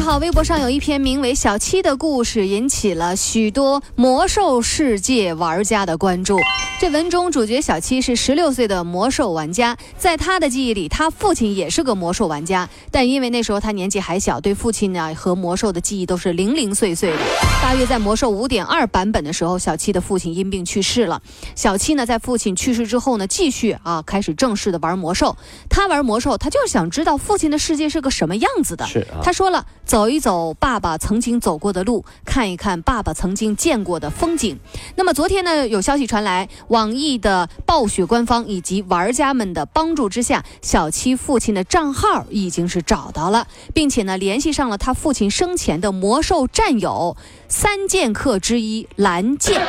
[0.00, 6.38] 二号，微博上有一篇名为《小七》的故事，引起了许多魔兽世界玩家的关注。
[6.80, 17.18] 这文中主角小七是十六岁的魔兽玩家，在他的记忆里，他父亲也是个魔兽玩家，但因为那时候他年纪还小，对父亲呢和魔兽的记忆都是零零碎碎的。
[17.62, 21.20] 大约在魔兽五点二版本的时候，小七的父亲因病去世了。
[21.54, 25.36] 小七呢，在父亲去世之后呢，继续啊开始正式的玩魔兽。
[25.68, 28.86] 他玩魔兽，他就是想知道父亲的世界是个什么样子的。
[28.86, 34.56] 是啊，他说了，走一走爸爸曾经走过的路，看一看爸爸曾经见过的风景。
[34.94, 36.48] 那么昨天呢，有消息传来。
[36.68, 47.16] 网易的暴雪官方以及玩家们的帮助之下，小七父亲的账号已经是找到了，并且呢联系上了他父亲生前的魔兽战友
[47.48, 49.60] 三剑客之一蓝剑。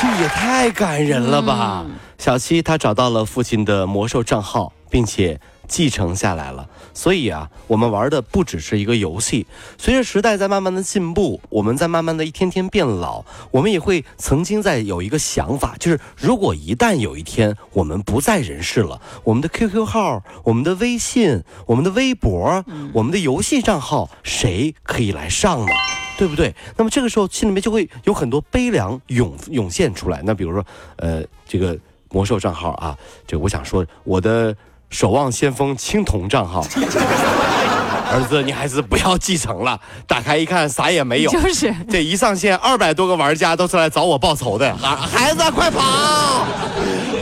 [0.00, 1.84] 这也太感人了吧！
[2.16, 5.38] 小七他找到了父亲的魔兽账号，并且。
[5.70, 9.46] 继承下来了，所以啊，我们玩的不只是一个游戏。
[9.78, 25.72] 随着时代在慢慢的进步，我们在慢慢的一天天变老，我们也会曾经在有一个想法，就是如果一旦有一天我们不在人世了，我们的 QQ 号、我们的微信、我们的微博、我们的游戏账号，谁可以来上呢？
[26.18, 26.52] 对不对？
[26.76, 30.20] 那么这个时候心里面就会有很多悲凉涌涌现出来。
[30.24, 31.78] 那比如说，呃，这个
[32.10, 34.52] 魔兽账号啊，这我想说我的。
[34.90, 36.60] 守望先锋青铜账号，
[38.12, 39.78] 儿子，你还是不要继承了。
[40.06, 41.30] 打开一看，啥也没有。
[41.30, 44.76] 就是，这一上线，二百多个玩家都是来找我报仇的。
[44.76, 46.44] 孩孩子，快跑！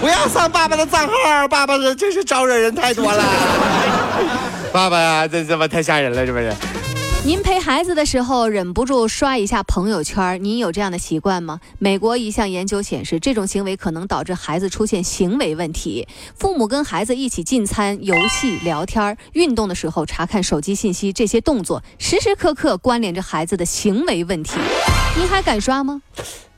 [0.00, 3.22] 不要上爸爸的账号，爸爸的真是招惹人太多了。
[4.72, 6.54] 爸爸呀，这这么太吓人了，是不是？
[7.24, 11.60] 您陪孩子的时候忍不住刷一下朋友圈，您有这样的习惯吗？
[11.78, 16.08] 美国一项研究显示，这种行为可能导致孩子出现行为问题。
[16.36, 24.58] 父母跟孩子一起进餐、游戏、聊天、运动的时候查看手机信息，这些动作时时刻刻关联着孩子的行为问题。
[25.16, 26.00] 您还敢刷吗？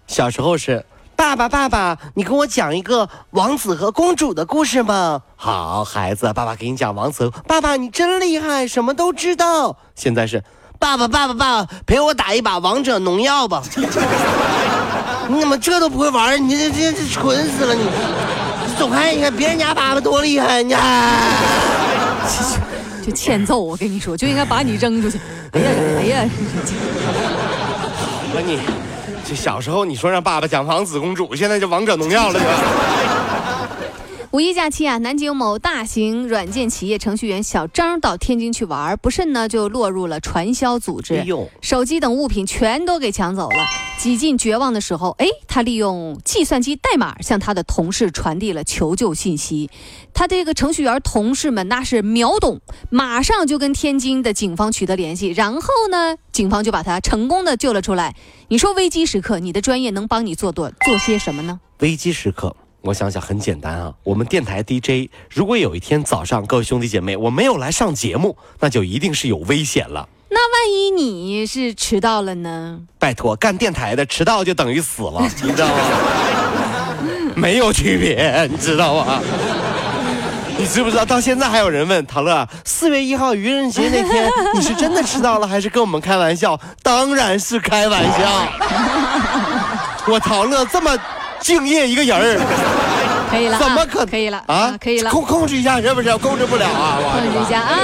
[0.07, 0.85] 小时候是
[1.21, 5.21] 爸爸，爸爸，你给我讲一个王子和公主的故事吗？
[5.37, 7.31] 好，孩子，爸爸给你讲王子。
[7.47, 9.77] 爸爸，你真厉害，什么都知道。
[9.95, 10.43] 现在是。
[10.79, 13.63] 爸爸，爸爸，爸爸，陪我打一把王者农药吧！
[15.29, 16.43] 你怎么这都不会玩？
[16.43, 17.75] 你这这这蠢死了！
[17.75, 17.83] 你
[18.79, 19.15] 走开！
[19.15, 20.63] 你看别人家爸爸多厉害！
[20.63, 20.75] 你
[23.05, 23.59] 就欠揍！
[23.59, 25.21] 我跟你说，就应该把你扔出去！
[25.53, 26.25] 哎呀，哎呀！
[28.33, 28.59] 好吧，你
[29.25, 33.20] 这小时候你说让爸爸讲王子公主，现在就王者农药了，是吧？
[34.33, 41.25] 五一假期啊，南京某大型软件企业程序员小张到天津去玩，不慎呢就落入了传销组织，
[41.61, 43.57] 手机等物品全都给抢走了。
[43.99, 49.69] 几近绝望的时候，哎，他利用计算机代码向他的同事传递了求救信息。
[50.15, 58.15] 他这个程序员同事们那是秒懂，马上就跟天津的警方取得联系，然后呢，警方就把他成功的救了出来。
[58.47, 61.59] 你说危机时刻，你的专业能帮你做多做些什么呢？
[61.81, 62.55] 危机时刻。
[62.83, 70.09] 我想想很简单啊，我们电台 DJ 如果有一天早上各位兄弟姐妹我没有来上节目，那就一定是有危险了。
[70.31, 72.81] 那万一你是迟到了呢？
[72.99, 75.75] 拜托，干电台的迟到就等于死了， 你知道吗？
[77.35, 79.21] 没有区别，你知道吗？
[80.57, 86.59] 你知不知道到现在还有人问陶乐，四月一号愚人节那天你是真的迟到了还是跟我们开玩笑？
[86.83, 88.19] 当然是开玩笑。
[90.09, 90.99] 我陶乐这么。
[91.41, 94.77] 敬业一个人儿，可以了，怎么可可以了啊？
[94.81, 96.17] 可以了，控控制一下是不是？
[96.19, 96.99] 控制不了啊！
[97.13, 97.79] 控制一下啊！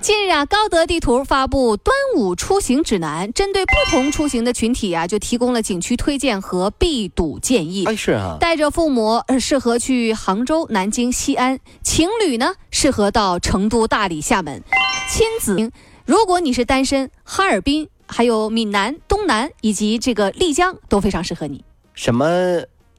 [0.00, 7.84] 近日啊，高德地图发布端午出行指南，针对不同出行的群体啊，就提供了景区推荐和避堵建议。
[7.84, 14.60] 哎，是啊，带着父母适合去杭州、南京、西安；情侣呢，适合到成都、大理、厦门；
[15.08, 15.70] 亲子，
[16.04, 21.64] 如果你是单身，哈尔滨、还有闽南、东南以及这个丽江都非常适合你。
[21.94, 22.26] 什么？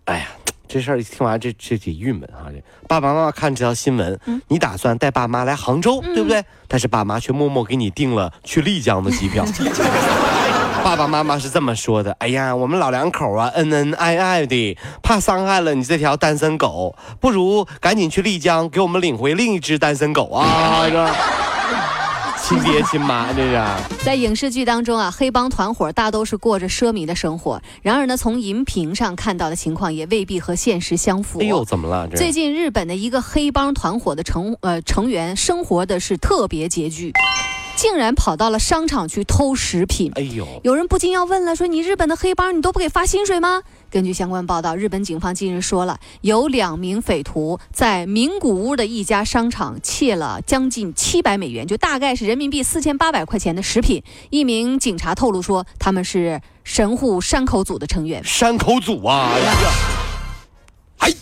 [0.06, 0.28] 哎呀，
[0.68, 2.52] 这事儿一听完，这这挺郁闷啊。
[2.52, 6.44] 这爸爸妈妈看这条新闻，你打算带爸妈来杭州，对不对？
[6.68, 9.46] 但是爸妈却默默给你订了去丽江的机票。
[10.84, 20.84] 爸爸妈妈是这么说的：哎呀，我们老两口啊，恩恩爱爱的，怕伤害了你这条单身狗，不如赶紧去丽江给我们领回另一只单身狗啊！
[22.44, 23.64] 亲爹亲妈，这是。
[24.04, 27.62] 在影视剧当中啊，黑帮团伙大都是过着奢靡的生活。
[27.82, 31.40] 然而呢，从荧屏上看到的情况也未必和现实相符。
[31.40, 32.06] 哎呦，怎么了？
[32.10, 37.14] 最近日本的一个黑帮团伙的成呃成员生活的是特别拮据。
[37.84, 40.10] 竟然跑到了商场去偷食品！
[40.16, 43.62] 哎呦，有人不禁要问了，说你日本的黑帮你都不给发薪水吗？
[43.92, 54.02] 根据相关报道，日本警方近日说了，有两名匪徒在名古屋的一家商场窃了将近七百美元，就大概是人民币四千八百块钱的食品。
[54.30, 58.24] 一名警察透露说，他们是神户山口组的成员。
[58.24, 59.30] 山口组啊！
[59.34, 59.54] 哎呀，
[61.00, 61.14] 哎，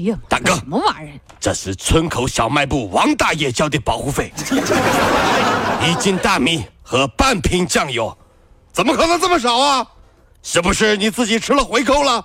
[0.00, 1.20] 哎呀，大哥，什么玩意儿？
[1.38, 4.32] 这是村口小卖部王大爷交的保护费。
[5.86, 8.16] 一斤大米和半瓶酱油，
[8.72, 9.86] 怎么可能这么少啊？
[10.42, 12.24] 是不是你自己吃了回扣了？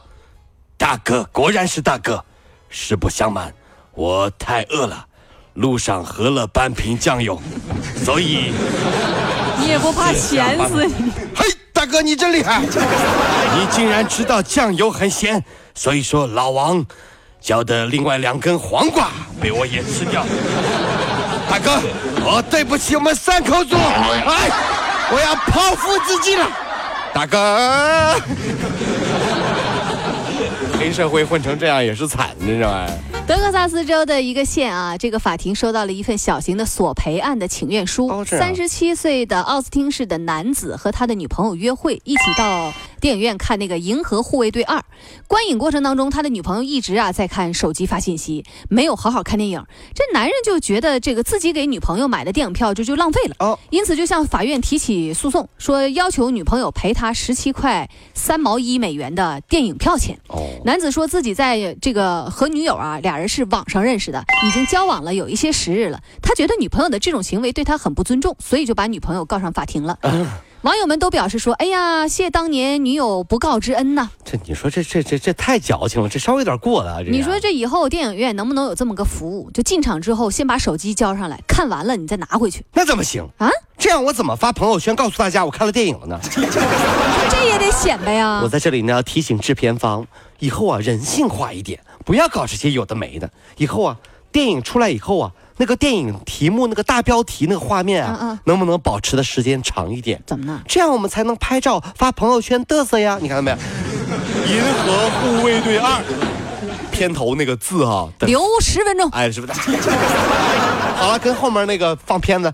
[0.77, 2.23] 大哥果然是大哥。
[2.69, 3.53] 实不相瞒，
[3.93, 5.05] 我太饿了，
[5.53, 7.41] 路上喝了半瓶酱油，
[8.03, 8.53] 所以
[9.59, 11.11] 你也不怕咸死你？
[11.35, 15.43] 嘿，大哥你真厉害，你竟然知道酱油很咸，
[15.73, 16.85] 所以说老王
[17.45, 20.25] 交的另外两根黄瓜被我也吃掉。
[21.47, 21.79] 大哥，
[22.25, 24.49] 我对不起我们三口组，哎，
[25.11, 26.49] 我要剖腹自尽了，
[27.13, 28.19] 大哥。
[30.79, 32.87] 黑社会混成这样也是惨，你知道吗？
[33.27, 38.25] 德克萨斯州的一个县啊，这个法庭收到了一份小型的索赔案的请愿书。
[38.25, 44.77] 三十七岁的奥斯汀市的男子和他的女朋友约会，一起到电影院看那个《银河护卫队二》。
[45.27, 49.65] 观影过程当中，他的女朋友一直啊在看手机发信息，没有好好看电影。
[49.95, 60.19] 这男人就觉得这个自己给女朋友买的电影票就就浪费了，哦，因此就向法院提起诉讼，说要求女朋友赔他十七块三毛一美元的电影票钱。
[60.27, 63.15] 哦，男子说自己在这个和女友啊俩。
[63.15, 66.01] 人是网上认识的，已经交往了有一些时日了。
[66.21, 69.97] 他觉得女朋友的这种行为对他很不尊重，所以就把女朋友告上法庭了。
[70.65, 77.03] 网友们都表示说：“哎呀，谢当年女友不告之恩呐！”这你说这这这这太矫情了，这稍微有点过了。
[77.03, 79.51] 你说这以后电影院能不能有这么个服务？
[79.51, 82.65] 就进场之后先把手机交上来，看完了你再拿回去。
[82.73, 83.47] 那怎么行啊？
[83.77, 86.19] 这样我怎么发朋友圈告诉大家我看了电影了呢？
[87.29, 88.41] 这也得显摆呀！
[88.41, 90.07] 我在这里呢要提醒制片方，
[90.39, 91.79] 以后啊人性化一点。
[92.03, 93.29] 不要搞这些有的没的。
[93.57, 93.97] 以后啊，
[94.31, 100.21] 电影出来以后啊，那个电影题目、那个大标题、那个画面啊，能不能保持的时间长一点？
[100.25, 100.61] 怎么呢？
[100.67, 103.17] 这样我们才能拍照发朋友圈嘚瑟呀！
[103.21, 103.57] 你看到没有？
[104.47, 106.01] 银河护卫队二
[106.91, 109.09] 片头那个字啊，留十分钟。
[109.11, 109.53] 哎，是不是？
[110.95, 112.53] 好了，跟后面那个放片子，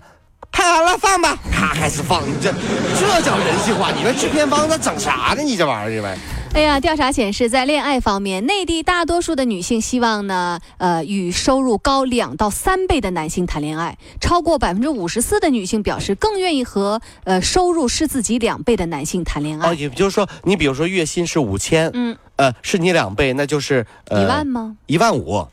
[0.50, 1.36] 拍完了放吧。
[1.52, 2.22] 咔，开始放。
[2.22, 2.52] 你这
[2.98, 3.90] 这叫人性化？
[3.90, 5.42] 你们制片方在整啥呢？
[5.42, 6.20] 你这玩意儿，这玩意儿。
[6.54, 13.96] 哎呀，调查显示，在恋爱方面，内地大多数的女性希望呢，呃，与收入高两到三倍的男性谈恋爱。
[14.20, 19.70] 超过百分之五十四的女性表示，更愿意和呃收入是自己两倍的男性谈恋爱。
[19.70, 24.76] 哦，也就是说，你比如说月薪是五千，嗯，呃，是你两倍，那就是一万吗？
[24.86, 25.48] 一万五。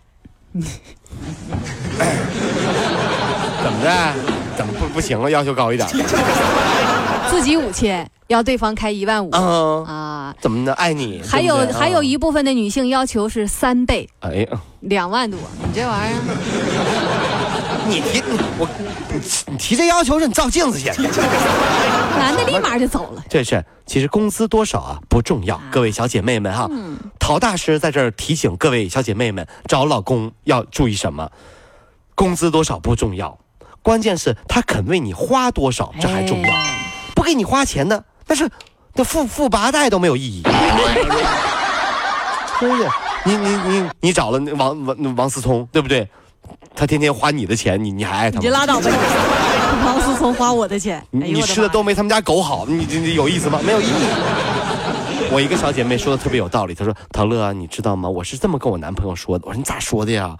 [3.63, 4.13] 怎么的？
[4.57, 5.31] 怎么不不行了？
[5.31, 5.87] 要求高一点。
[7.29, 10.35] 自己五千，要对方开一万五啊？
[10.39, 11.19] 怎么能爱你？
[11.27, 16.19] 还有还有一部分的女性要求是三倍，哎呀，两万多，你这玩意儿，
[17.89, 18.21] 你提
[18.59, 18.69] 我，
[19.47, 20.89] 你提这要求是你照镜子去，
[22.19, 23.23] 男的立马就走了。
[23.27, 26.69] 这是其实工资多少啊不重要，各位小姐妹们哈，
[27.17, 31.27] 陶大师在这儿提醒各位小姐妹们，找老公要注意什么？
[32.13, 33.39] 工资多少不重要，
[33.81, 36.53] 关键是他肯为你花多少，这还重要。
[37.15, 38.49] 不给你花钱的，那是
[38.93, 40.43] 那富富八代都没有意义。
[42.59, 42.87] 对不对？
[43.25, 46.07] 你你你你找了王王王思聪，对不对？
[46.75, 48.41] 他天天花你的钱，你你还爱他吗？
[48.41, 48.89] 你拉倒吧！
[49.85, 53.59] 王思聪花我的钱，你吃的都没他们家狗好，你你有意思吗？
[53.65, 54.07] 没有意义。
[55.31, 58.09] 我一个小姐妹说的特别有道理，她说：“陶乐，你知道吗？
[58.09, 60.35] 我是这么跟我男朋友说的。”我说：“你咋说的呀？”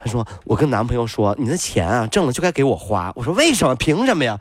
[0.00, 3.74] 她说：“我跟男朋友说，你的钱啊挣了就该给我花。”我说：“为什么？
[3.76, 4.38] 凭什么呀？”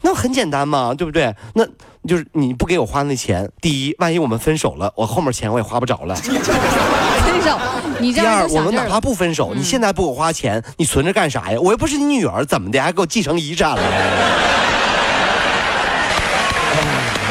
[0.00, 1.34] 那很简单嘛，对不对？
[1.54, 1.64] 那
[2.06, 6.14] 就是你不给我花那钱，第一，万一我们分手了，我后面钱我也花不着了。
[6.24, 7.58] 分手，
[7.98, 11.58] 你这样第二，我们哪怕不分手，你现在不给我花钱，你存着干啥呀？
[11.60, 13.82] 我又不是你女儿，怎么的还给我继承遗产了？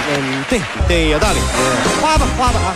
[0.10, 1.40] 嗯，对对，有道理，
[2.02, 2.76] 花吧花吧啊。